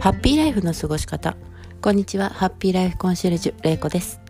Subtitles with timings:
[0.00, 1.36] ハッピーライフの過ごし方。
[1.80, 2.30] こんにちは。
[2.30, 4.20] ハッピーライフコンシェルジュ、れいこです。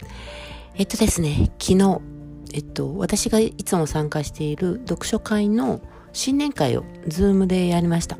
[0.77, 2.01] えっとですね、昨日、
[2.55, 5.83] えっと、私がいつも参加している読書会の
[6.15, 8.17] 新年会をズームでやりました。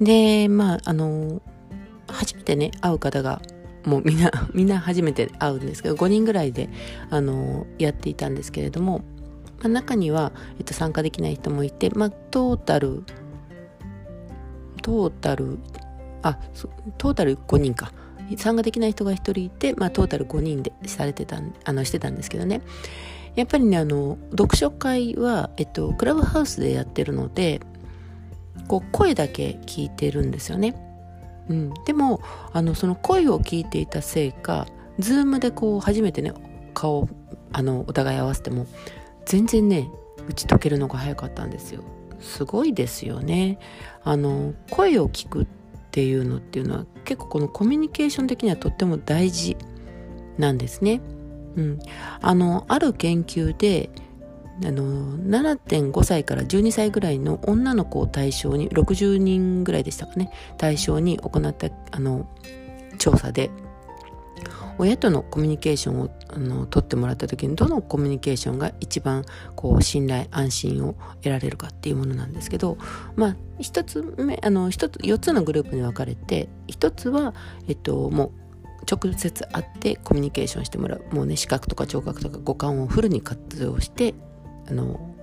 [0.00, 1.42] で、まあ、あの、
[2.08, 3.42] 初めてね、会う方が、
[3.84, 6.70] もうみんな、 みんな初めて会うんですけど、5人ぐらいで、
[7.10, 9.04] あの、やっていたんですけれども、
[9.60, 13.04] まあ、中には、えっと、参加できない人もいて、まあ、トータル、
[14.80, 15.58] トータル
[16.22, 16.38] あ
[16.98, 17.92] トータル5人か。
[18.38, 22.62] 参加できない人が1人いて、まあ、トータル5人でされてたあのしてたんですけどね。
[23.34, 27.60] やっぱりねあの読書会は、えっと、クラブハウスでやってるので
[28.68, 30.74] こう声だけ聞いてるんですよね、
[31.48, 32.20] うん、でも
[32.52, 34.66] あのその声を聞いていたせいか
[34.98, 36.34] ズームでこう初めてね
[36.74, 37.08] 顔
[37.52, 38.66] あのお互い合わせても
[39.24, 39.88] 全然ね
[40.28, 41.82] 打ち解けるのが早かったんですよ。
[42.20, 43.58] すごいですよね。
[44.04, 45.61] あの声を聞くって
[45.92, 49.58] っていうのっていうのは結構このコミュニケーション的にはとっても大事
[50.38, 51.02] なんですね。
[51.56, 51.78] うん、
[52.22, 53.90] あのある研究で
[54.64, 62.26] あの7.5歳から12歳ぐらいの女の子を対象に60人ぐらいでしたかね対象に行ったあの
[62.96, 63.50] 調査で
[64.82, 72.78] 親とのコミュニケーションをあの取ってもらった時にどのコミュニケーションが一番こう信頼安心を得られるかっていうものなんですけど
[73.14, 77.32] まあ一つ目あの一つ4つのグループに分かれて一つは
[77.68, 78.32] えっともう
[78.90, 81.04] 直接会ってコミュニケーションしてもらう。
[81.12, 84.14] もうね視覚とか聴覚とか五感をフルに活用して
[84.68, 85.14] あの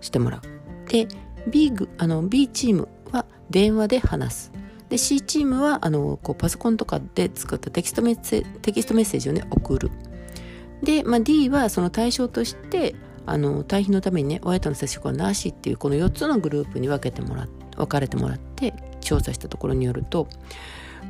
[0.00, 0.40] してもらう。
[0.88, 1.08] で
[1.50, 4.61] B, あの B チームは電話で話す。
[4.92, 9.90] で C チームはあのこうパソコンとかで作ったテキストメッセテキストメッセージをね送る。
[10.82, 20.28] で、まあ、D はその対象としてあの対比のためにね親との接触はなしっていうこの4つのグループに分けてもらって分かれてもらって調査したところによると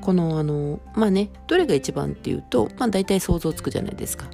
[0.01, 4.31] このあのまあねどれが一番っていうとまあ大体想像つくじゃないですか。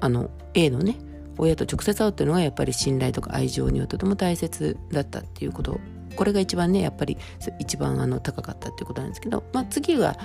[0.00, 0.96] あの A のね
[1.38, 5.80] 親と直接会うっていうのがやっぱり信頼とか愛情にはとても大切だったっていうこと
[6.16, 7.16] これが一番ねやっぱり
[7.58, 10.16] 一番あの高かったっていうことなんですけど、まあ、次は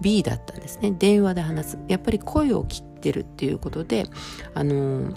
[0.00, 0.92] B だったんですね。
[0.92, 1.78] 電話で話す。
[1.88, 4.06] やっぱり声を切ってるっていうことで
[4.54, 5.12] あの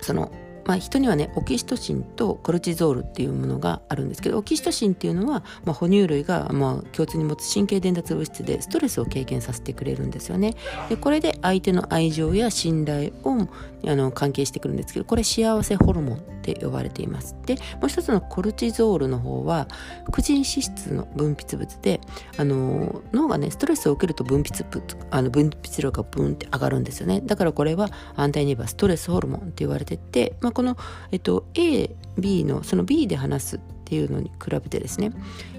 [0.00, 0.30] その
[0.68, 10.54] まあ、人にはねオキシトシンとコルチゾールっていうものがあるんですけどオキシトシンっていうのは、まあ、哺乳類が、まあ、共通に持つ神経伝達物質でストレスを軽減させてくれるんですよね。
[10.90, 13.48] でこれで相手の愛情や信頼を
[13.86, 17.36] あの関係してくるんですけどこれ幸せホルモンって呼ばれています。
[17.46, 19.68] でもう一つのコルチゾールの方は
[20.06, 22.00] 副腎脂質の分泌物で
[22.36, 27.20] あの脳がねストレスを受けると分泌物あの分泌量がブンって上がるんですよね。
[27.20, 30.76] だからこれは反対に言えばストレスホルモンって言われてて、まあ、この、
[31.10, 35.12] えっと、A、B のその B で話すっていうのに比べてですね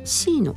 [0.03, 0.55] C の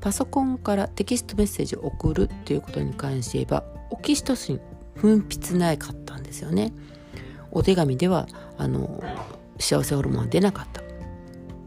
[0.00, 4.60] パソコンからテキストメッセージを送るっていうことに関して言えばオキシトシン
[4.94, 6.72] 分泌ないかったんですよね。
[7.50, 9.02] お手紙ではあの
[9.58, 10.82] 幸せホルモンは出なかった。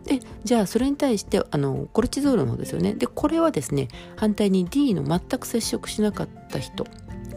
[0.06, 2.94] でじゃあそれに対してあのコルチゾールの方ですよね。
[2.94, 6.86] でこれはですね反対に D の全く接触しなかった人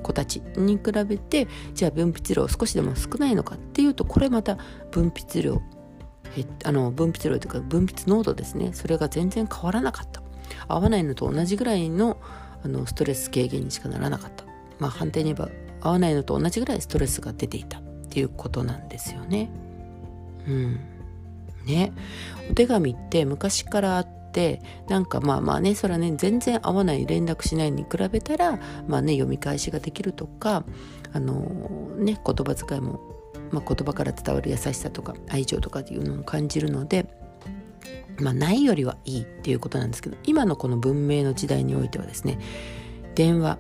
[0.03, 4.57] 子たちに比べてじゃあ分泌量少しでも少ないのかっていうとこれまた
[4.91, 5.61] 分泌量
[6.65, 8.71] あの分泌量というか分泌濃度ですね。
[8.73, 10.23] それが全然変わらなかった。
[10.69, 12.19] 合わないのと同じぐらいの
[12.65, 14.45] あのストレス軽減にしかならなかった。
[14.79, 19.51] まあ反対に言えば合わないのと同じぐらいストレスが出ていたっていうことなんですよね。
[20.47, 20.81] うん。
[21.67, 21.93] ね。
[22.51, 30.65] お手紙って昔からあってなんかまあまあねそれはね全然合わない連絡しないに比べたらまあね読み返しができるとか
[31.13, 31.45] あの
[31.99, 33.01] ね言葉遣いも、
[33.51, 37.07] まあ、言葉から伝わる優しさとか愛情とかっていうのを感じるので
[38.19, 42.39] まあないよりはいいっていうことなんですけど今のこの文明の時代においてはですね
[43.15, 43.59] 電話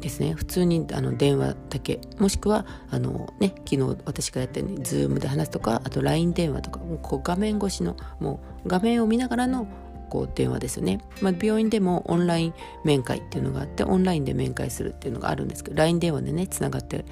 [0.00, 0.34] ですね。
[0.34, 2.00] 普通にあの電話だけ。
[2.18, 6.78] もしくはあの、ね、昨日私がやったように Zoom で話すとかあと LINE 電話とか。
[6.78, 9.66] もうこう画面越しのもう画面を見ながらの
[10.08, 12.54] こう電話ですよね、まあ、病院でもオンライン
[12.84, 17.04] 面会っていうのがあってオンラインで面会するっていうのがあるんですけど LINE 電話でねつながって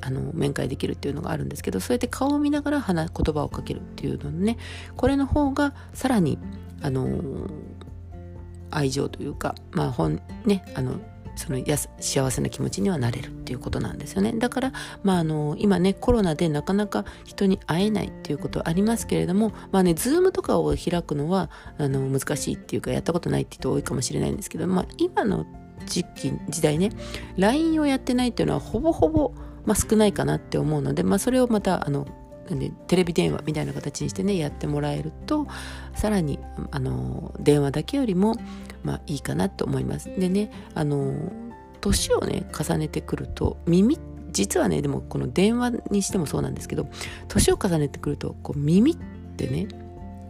[0.00, 4.58] あの面会できるっていうのがあるんですけどそうやって顔を見ながら話言葉をかけるっていうのね
[4.96, 6.38] これの方がさらに
[6.82, 7.48] あの
[8.70, 11.00] 愛情というかまあ本ねあの
[11.34, 14.32] そのや幸せな気持ちにはなれるっていうことなんですよね。
[14.32, 25.46] だから、まあ、あの今ねコロナでなかなか人に会えないっていうことはありますけれどもまあねズームとかを開くのはあの難しいっていうかやったことないって人多いかもしれないんですけど、まあ、今の
[25.86, 26.90] 時期時代ね
[27.36, 29.32] LINE をやってないっていうのはほぼほぼ、
[29.64, 32.06] まあ、少ないかなって思うので、まあ、それをまたあの
[32.86, 35.46] テレビ電話みたいな形にしてねやってもらえると
[35.94, 36.38] さらに
[36.70, 38.36] あの電話だけよりも
[38.82, 40.10] まあいいかなと思います。
[40.18, 41.14] でねあの
[41.80, 43.98] 年をね重ねてくると耳
[44.30, 46.86] 実はねでもこの電話にしてもそうなんですけど
[47.28, 48.96] 年を重ねてくるとこう耳っ
[49.36, 49.68] てね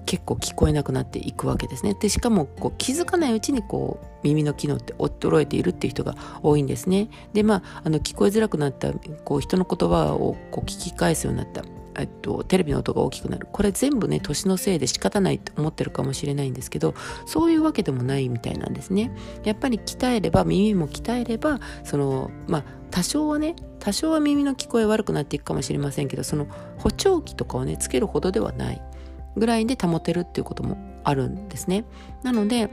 [0.07, 1.95] 結構聞こえなくなっていくわけですね。
[1.99, 7.09] でしかもこう気づかないうちにこう耳の機能って衰えているっていう人が多いんですね。
[7.33, 8.93] でまああの聞こえづらくなった
[9.25, 11.63] こう人の言葉をこう聞き返すようになった
[11.97, 13.47] えっと、テレビの音が大きくなる。
[13.50, 16.94] これ全部ね年のせいで仕方ないと思ってるかもしれないんですけど
[17.27, 19.15] そういうわけでもないみたいなんですね。
[19.44, 26.47] やっぱり鍛えれば耳も鍛えればそのまあ多少はね多少は耳の聞こえ悪くなっていくかもしれませんけどその
[26.79, 28.83] 補聴器とかをねつけるほどではない
[29.37, 31.85] ぐらいで保てるっていうこともあるんですね。
[32.23, 32.71] なので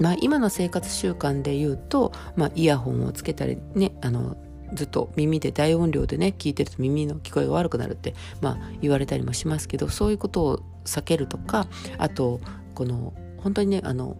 [0.00, 4.36] まあ、今の生活習慣で言うと、まあ、イヤホンをつけたりねあの
[4.72, 11.66] ずっと耳で大音量でね聞いてると耳の聞こえが悪くなるって、まあ、言われたりもしますけどそういうことを避けるとか
[11.98, 12.40] あと
[12.74, 14.16] この本当にねあの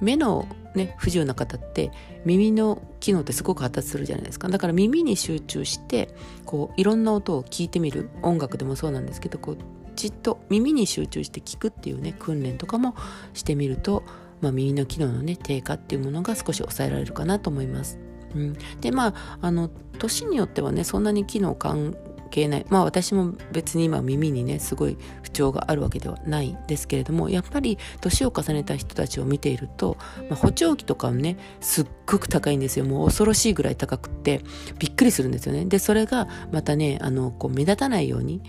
[0.00, 1.90] 目のね不自由な方って
[2.24, 9.58] 耳の機能ってすごく発達するじゃないですかだから耳に集中してこういろんな音を聞いてみる音楽でもそうなんですけどこう
[9.96, 12.94] じっと耳に集中して聞くっていうね訓練とかも
[13.34, 14.04] してみると、
[14.40, 17.98] まあ、耳の機能のね低下っていうものが少し抑えられるかなと思います。
[18.34, 21.96] うん、でまああの年によってはねそんなに機能関
[22.30, 22.66] 係ない。
[22.68, 29.96] まあ私も別に今耳にねすごい不調があるわけではないですけれどもやっぱり年を重ねた人たちを見ていると、
[30.28, 32.84] まあ、補聴器とかもねすっごく高いんですよ。
[32.84, 34.40] もう恐ろしいぐらい高くって
[34.78, 35.64] びっくりするんですよね。
[35.66, 38.40] でそれがまたねあのこう目立たないように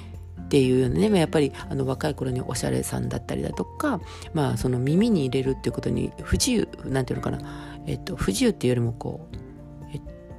[0.42, 4.02] っていうようなねやっぱりあの若い頃におしゃれさんだったりだとか
[4.34, 7.40] まあその耳に入れるっていうことに不自由なんていうのかな。
[7.88, 9.51] えっと不自由っていうよりもこう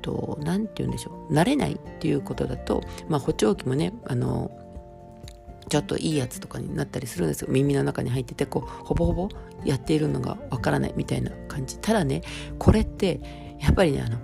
[0.02, 4.50] と何て言うんでしょう慣れないっていうことだと、まあ、補聴器もねあの
[5.68, 7.48] ちょっといいやつとかになったりするんですよ。
[7.50, 9.28] 耳の中に入っててこうほぼほぼ
[9.64, 11.78] やっているのがわからないみたいな感じ。
[11.78, 12.20] ただね
[12.58, 13.20] これって
[13.58, 14.18] やっぱりねあの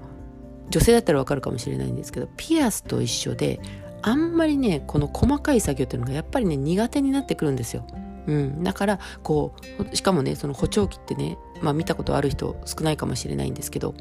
[0.69, 3.61] 女性だったらわかるかもしれないんですけどピアスと一緒で
[4.03, 7.87] あんまりねこの細かい作業っていうのがやっぱりね苦手になってくるんですよ。
[8.27, 9.55] うん、だからこ
[9.93, 13.95] うしかもねその補聴器ってね、まあ、見たことある人少ないかもしれないんですけど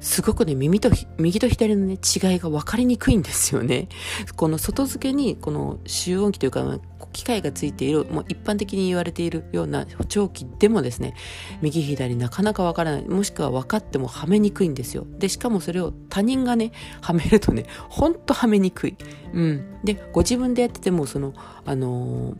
[0.00, 3.88] すごくね、耳と、右と左のね、違いが分かりにくいんですよね。
[4.36, 6.78] この外付けに、この集音機というか、
[7.12, 11.14] 機械がついている、もう一般的に言われているような補聴器でもですね、
[11.62, 13.08] 右左なかなか分からない。
[13.08, 15.06] もしくは分かってもはめにくいんですよ。
[15.18, 18.96] で、しかもそれを他人がね、はめるとね、ほんとはめにくい。
[19.32, 19.64] うん。
[19.82, 21.32] で、ご自分でやってても、その、
[21.64, 22.36] あのー、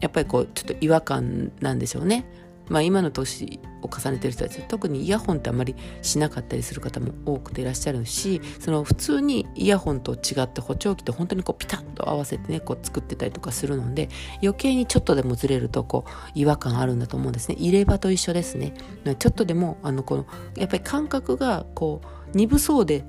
[0.00, 2.24] やっぱりこう、ちょっと違和感なんでしょうね。
[2.70, 14.08] まあ、今の年を重ねてる人たち特にイヤホンってあまりしなかったりする方も多くていらっしゃるしその普通にイヤホンと違って補聴器って本当にこうピタッと合わせてねこう作ってたりとかするので
[14.40, 17.56] 余計にちょっとでもずれるとこう違和感あるんだと思うんですね。
[17.58, 18.72] 入れ歯と一緒ですね。
[19.18, 20.26] ちょっとでもあのこの
[20.56, 22.00] やっぱり感覚がこ
[22.32, 23.04] う鈍そうで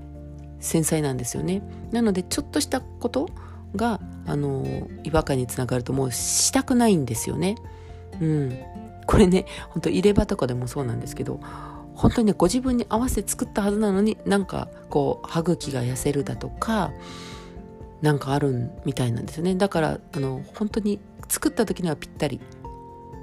[0.60, 1.62] 繊細なんですよね。
[1.92, 3.30] なのでちょっとしたこと
[3.76, 7.56] があの違和感につながるともうしたくないんですよね。
[8.20, 8.58] うん。
[9.12, 11.42] これねほんと入れ歯とかでもそうなんですけど
[11.96, 16.94] 本当にねご自分に合わせて作ったはずなのになんかこう歯茎が痩せるだとか
[18.02, 19.56] なんかあるみたいなんですよね。
[19.56, 22.40] だからあの本当に作った時にはぴったり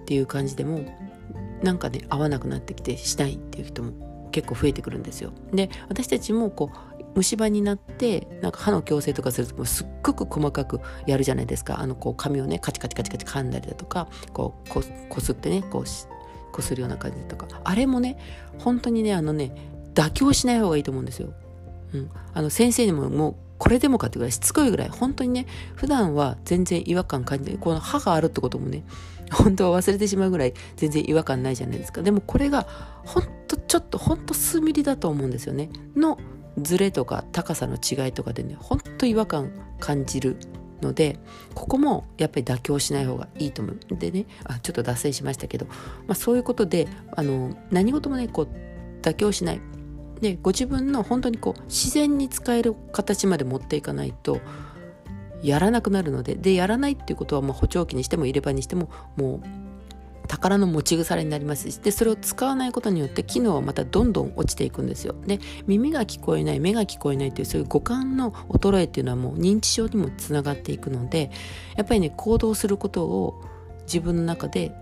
[0.02, 0.85] っていう感じでも
[1.62, 5.33] なんかね合わなくなってきてしないっていう人も結構増えてくるんですよ。
[5.54, 11.81] で私たちもこう虫歯になってなんか歯の矯正とかするともすっごく細かくやるじゃないですか。
[11.81, 15.85] あのこう髪をねカチカチカチカチ噛んだりだとかこうここすってねこう
[16.53, 17.47] こするような感じとか。
[17.65, 18.19] あれもね
[18.59, 19.53] 本当にねあのね
[19.95, 21.33] 妥協しない方がいいと思うんですよ。
[21.95, 24.88] うん、あの先生にももうこれでもかってぐらいしつこいぐらい。
[24.88, 27.59] 本当にね普段は全然違和感感じない。
[27.59, 28.85] この歯があるってこともね
[29.33, 32.03] 本当は忘れてしまうぐらい全然違和感ないじゃないですか。
[32.03, 32.67] でもこれが
[33.05, 35.71] ほんとちょっとほんと数ミリだと思うんですよね。
[35.97, 36.19] の
[36.61, 39.50] ズレとか高さの違いとかでねほんと違和感
[39.81, 40.37] 感じる
[40.81, 41.19] ので
[41.55, 43.97] ここもやっぱり妥協しない方がいいと思う。
[43.97, 45.75] でねあちょっと脱線しましたけど、ま
[46.11, 48.49] あ、そういうことであの何事もねこう
[49.03, 49.61] 妥協しない。
[50.21, 54.41] でご自分の本当にこう自然に使える形まで持っていかないと
[55.43, 59.67] やらなくなるのででやらないっていうことはまあ補聴器にしても入れ歯にしてももう
[60.28, 71.30] 宝の持ち腐れになりますしでそれを使わないことによって機能はまたどんどん落ちていくんですよで耳が聞こえない目が聞こえないというそういう五感の衰えっていうのはもう認知症にもつながっていくので
[71.76, 73.42] やっぱりね行動することを
[73.82, 74.73] 自分の中で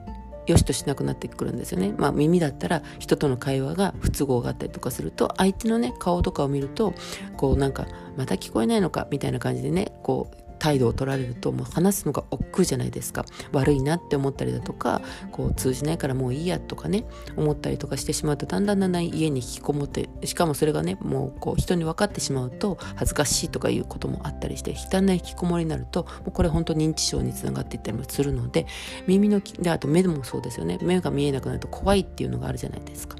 [0.46, 1.92] 良しとしなくなってくるんですよね。
[1.96, 6.94] まあ耳だったら人との会話が不都合があったりとかすると相手のね顔とかを見ると
[7.36, 7.86] こうなんか
[8.16, 17.04] また聞こえないのかみたいな感じでねこう態度を取られるともう話すのが億劫じゃないですか悪いなって思ったりだとかこう通じないからもういいやとかね
[17.36, 28.66] 思ったりとかしてしまうとだんだんだんだん家に引きこもってしかもそれがねもうこう人に分かってしまうと恥ずかしいとかいうこともあったりしてだんだん引きこもりになるともうこれ本当認知症につながっていったりもするので
[29.06, 33.16] 耳のであと目もそうですよね目が見えなくなると怖いっていうのがあるじゃないですか。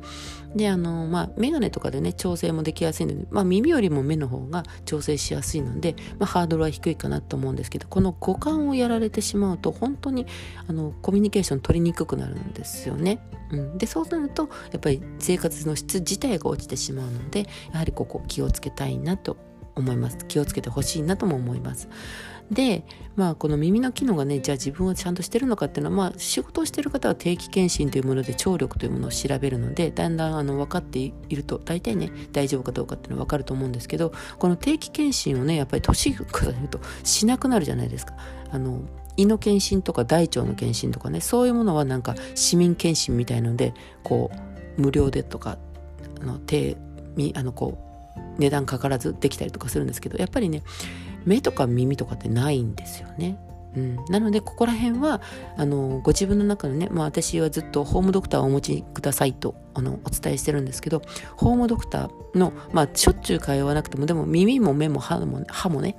[0.55, 10.27] であのまあ眼鏡とかでね調整もできやすいので、まあ、耳よりも目の方が調整しやすいので、まあ、ハードルは低いかなと思うんですけどこの五感をやられてしまうと本当に
[10.67, 13.21] あのコミュニケーション取りにくくなるんですよね。
[13.51, 19.37] うん、でそうなるとやっぱり生活の質自体が落ちてしまうのでやはりここ気をつけたいなと
[19.77, 20.19] 思います。
[20.27, 21.89] 気をつけてほしいなとも思います。
[22.51, 22.85] で
[23.17, 38.15] まあこの耳の機能がねじゃあ自分はちゃんとしてるのかっていうのはまあ仕事をしてる方は定期検診というもので聴力というものを調べるのでだんだんあの分かっていると大体ね大丈夫かどうかっていうのは分かると思うんですけどこの定期検診をねやっぱり年が重ねるとしなくなるじゃないですか。
[38.51, 38.83] あの
[39.17, 43.73] 胃の検診とか大腸の検診とかねそういうものはなんか市民検診みたいので
[44.03, 44.31] こ
[44.79, 45.59] う無料でとか
[46.21, 46.77] あの手
[47.35, 47.87] あのこう
[48.39, 50.63] 値段かからずできたりとかするんですけどやっぱりね
[51.27, 53.39] 目とか耳とかってないんですよね。
[53.77, 55.21] うん、なのでここら辺は
[55.57, 61.03] あのご自分の中のね、まあ、私はずっとホームドクターをお持ちくださいとあのお伝えしてるんですけど
[61.37, 65.99] ホームドクターの、まあ、しょっちゅう通わなくてもでも耳も目も歯も歯もね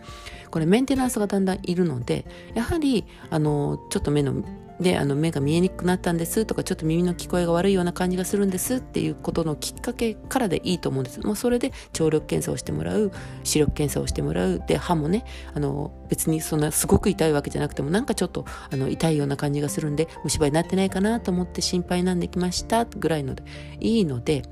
[0.50, 4.44] これメンテナンスがだんだんいるのでやはりあのちょっと目の
[4.80, 11.20] であの目が見えにくくなったんですとかちょっと耳の聞こえが悪いような感じがするんですっていうことのきっかけからでいいと思うんです。
[11.22, 13.12] もうそれで聴力検査をしてもらう
[13.44, 14.62] 視力検査をしてもらう。
[14.68, 23.44] で歯もねあの別にそんなすごく痛いわけじゃなくてもなんかちょっとあの痛いような感じがするんで虫歯になってないかなと思って心配なんできましたぐらいので
[23.80, 24.44] いいので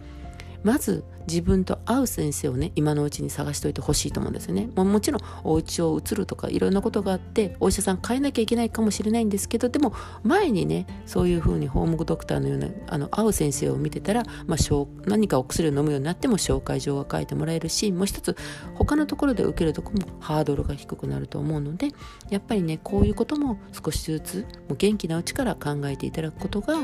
[0.66, 4.68] まず自分と合う先生をね今のうちに探しておいてほしいと思うんですよね。
[4.76, 9.94] ももちろんお家を移るとかいろんなことがあってお医者さん変えなきゃいけないかもしれないんですけどでも
[10.24, 18.36] 前にねそういうふうにホームドクターのようなあの合う先生を見てたら、まあ、何かお薬を飲むようになっても紹介状が書いてもらえるしもう一つ
[18.74, 21.90] 他のところで受けるとこもハードルが低くなると思うので
[22.32, 26.76] やっぱりねこういうことも少しずつもう元気なうちから考えていただくことが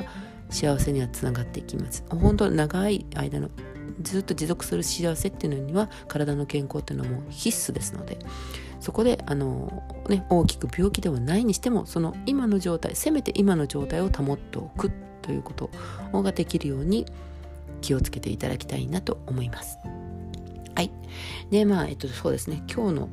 [0.51, 3.49] 幸せにはつながっていきます本当長い間の
[4.01, 8.19] ずっと持続する幸せっていうのには体の健康っていうのはもう必須ですので
[8.79, 14.91] そこであの、ね、大きく病気ではないにしてもその今の状態せめて今の状態を保っておく
[15.21, 15.69] ということ
[16.13, 17.05] ができるように
[17.81, 19.77] 気をつけていただきたいなと思います。
[20.75, 20.91] はい。
[21.49, 23.09] で、まあ、えっと、そうですね、今日の、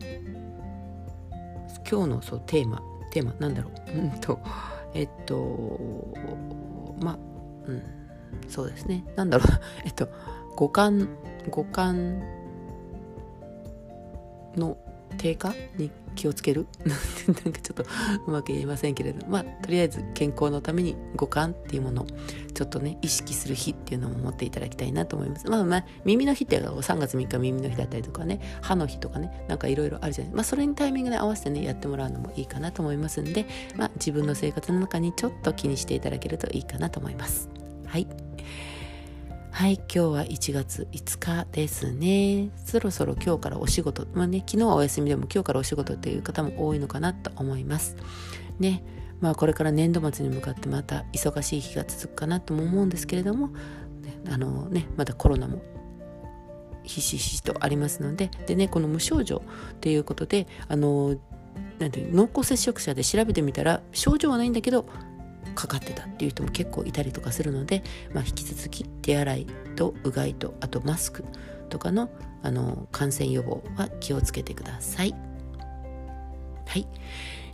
[1.90, 4.40] 今日のそうテーマ、テーマ、なんだろう、うんと、
[4.94, 6.08] えっと、
[7.00, 7.18] まあ、
[7.68, 7.82] うん、
[8.48, 9.48] そうですね、なんだろう、
[9.84, 10.08] えっと、
[10.56, 11.08] 五感
[11.50, 12.22] 五感
[14.56, 14.76] の
[15.16, 16.66] 低下に気をつける？
[17.44, 17.84] なんかちょっと
[18.26, 19.26] うまく言えませんけれど。
[19.28, 22.06] まあとりあえず健康のために五感っていうものを
[22.54, 25.48] ちょっとね意識する日っていうのも持っていただきたいなと思います。
[25.48, 30.34] まあまあ耳の日って3月3日耳の日だったりとかね歯の日とかねなんかいろいろあるじゃない。
[30.34, 33.46] まあそれにタイミングで合わせてねやってもらうのもいいかなと思いますんで
[33.76, 37.48] まあ自分の生活の中にちょっと気にしていただけるといいかなと思います。
[37.86, 38.27] はい。
[39.58, 42.50] はい、今日は1月5日ですね。
[42.64, 47.96] そろそろ今日からお仕事、まあね、昨日はお休みでも今日からお仕事という方も多いのかなと思います。
[48.60, 48.84] ね、
[49.20, 53.54] まあこれから年度末に向かってまた忙しい日が続くかなとも思うんですけれども、ね、
[54.30, 55.60] あのね、まだコロナも
[56.84, 61.16] ひしひしとありますので、でね、この無症状っていうことで、あの、
[61.80, 64.86] なんて濃厚接触者で調べてみたら症状はないんだけど
[65.54, 71.24] かかってたっていう人も結構いたりとかするので、まあ、引き続き手洗いとうがいとあとマスク
[71.68, 72.10] とかの
[72.42, 75.14] あの感染予防は気をつけてください。
[76.66, 76.86] はい。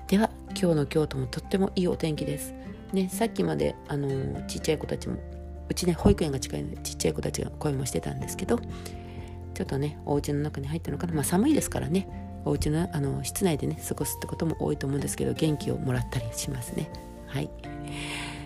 [0.09, 2.55] では今日の京都もとってもいいお天気です。
[2.93, 5.17] ね、さっきまであのちっちゃい子たちも
[5.69, 8.59] うちね保育園が近いのでちっちゃい子たちが声もしてたんですけど
[9.55, 12.09] ちょっとねお家の中に入ったのかなまあ寒いですからね
[12.45, 16.91] お家のあの室内でね過ごすってことも多いと思うんですけど元気をもらったりしますね。
[17.35, 17.51] はい。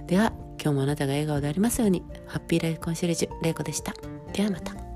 [0.07, 3.93] では、今日もあなたが笑顔でありますように、ハッピーライフコンシェルジュ、れいこでした。
[4.33, 4.88] ではまた。